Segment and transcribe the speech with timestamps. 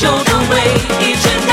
[0.00, 0.56] 就当为
[0.98, 1.49] 一阵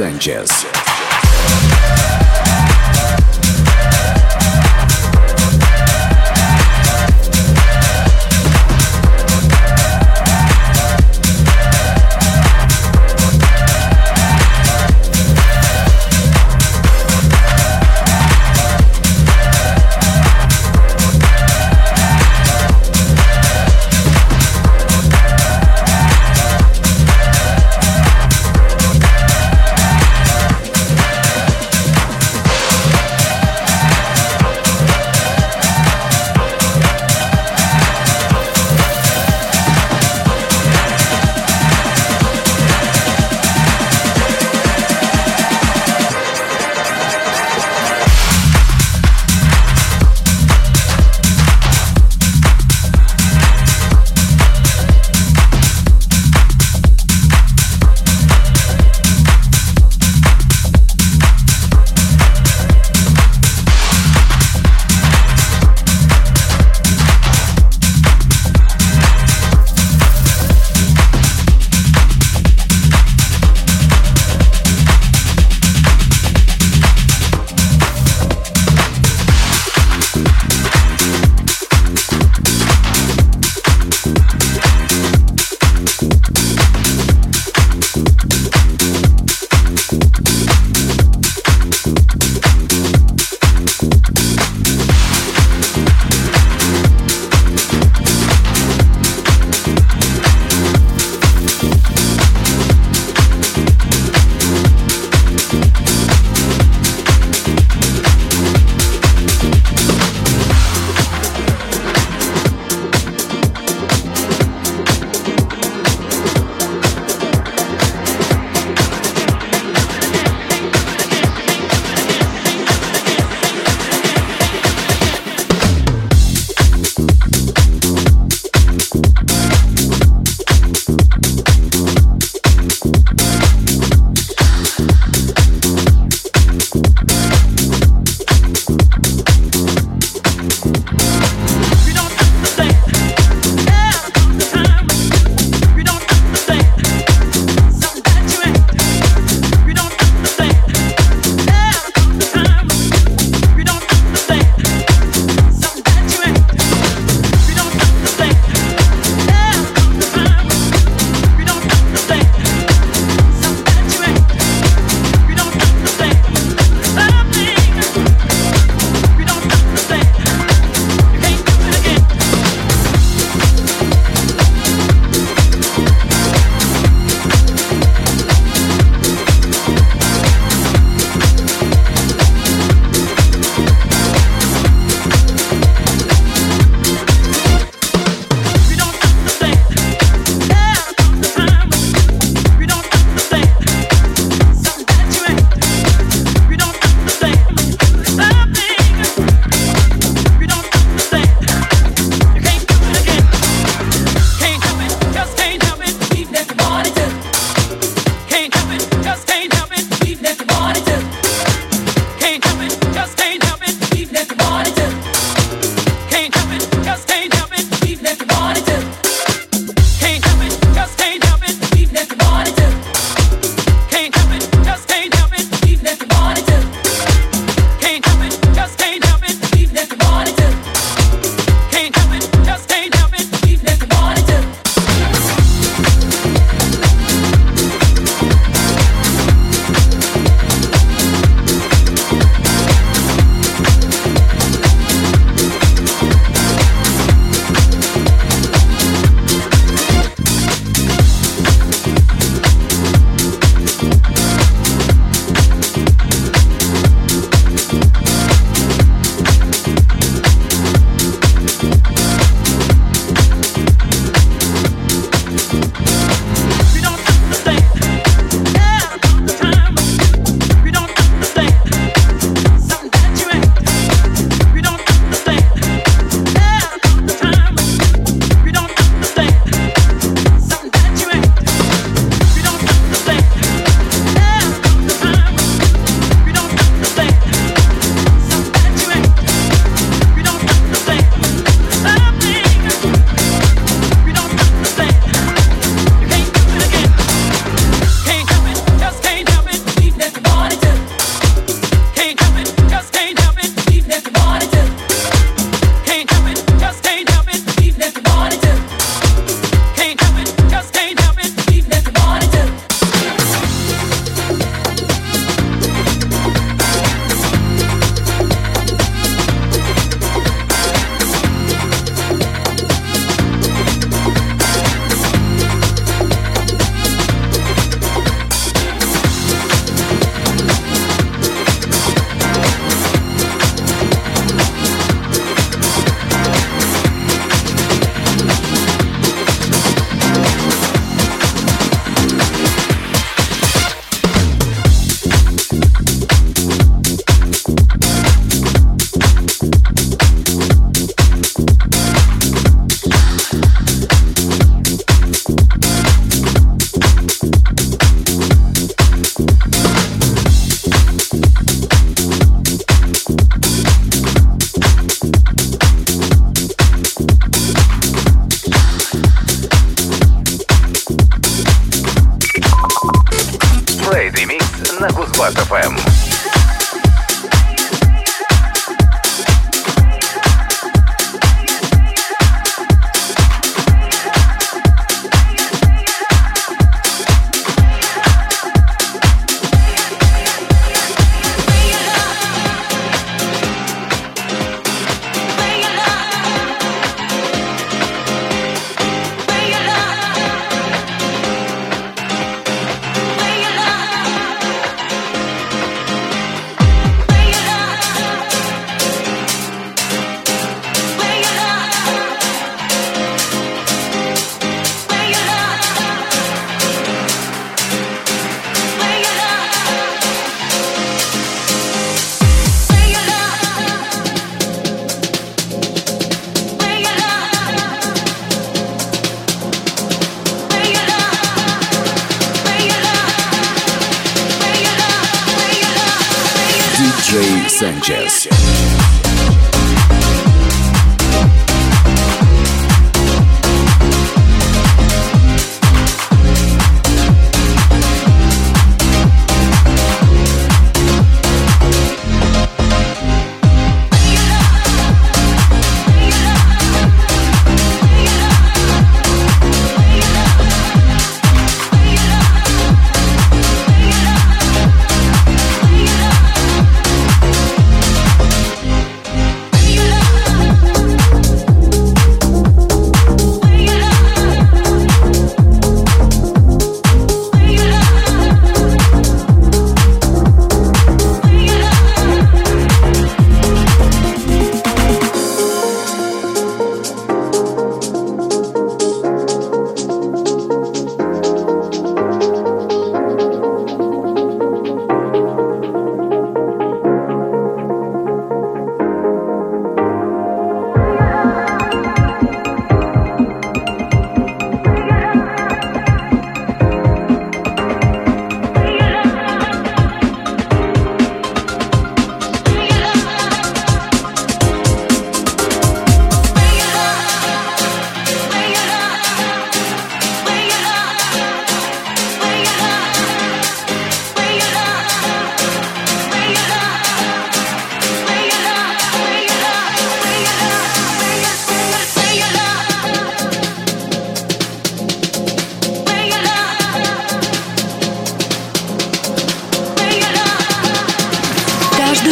[0.00, 0.69] Sanchez.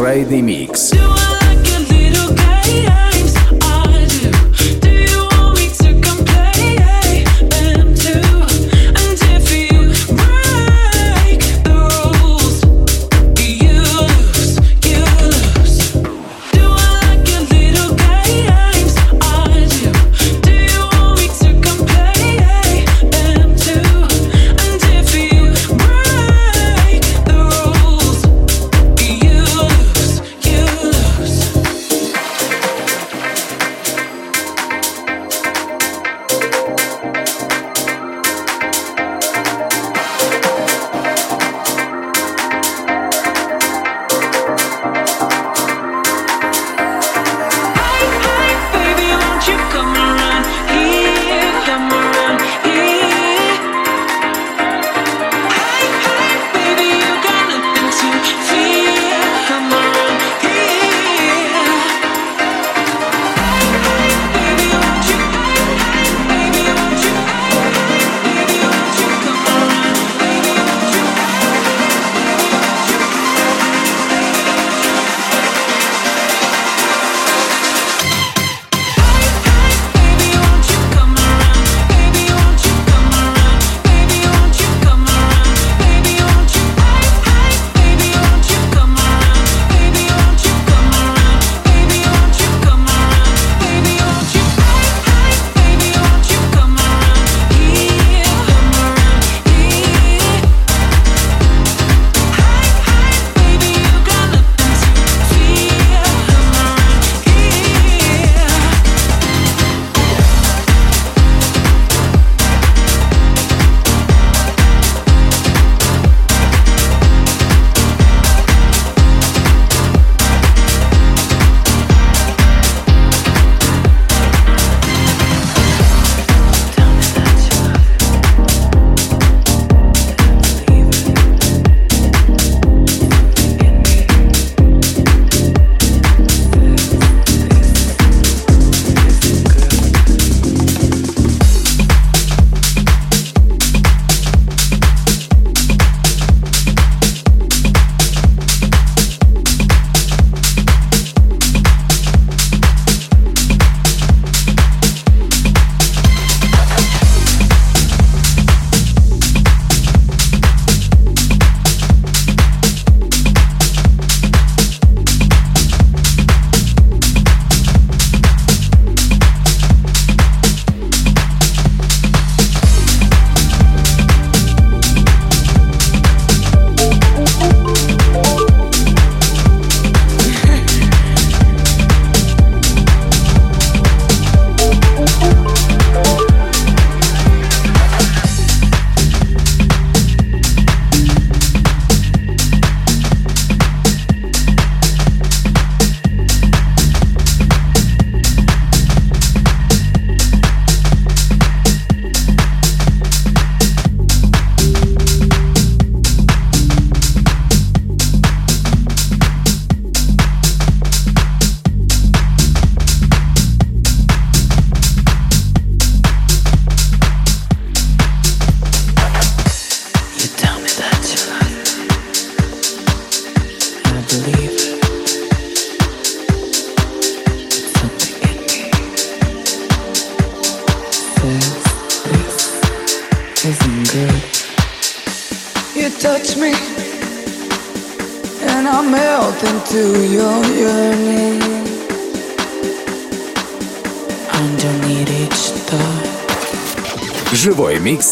[0.00, 1.19] Friday Mix.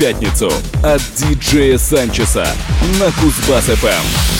[0.00, 0.50] Пятницу
[0.82, 2.48] от диджея Санчеса
[2.98, 4.39] на Кузбасс-ФМ.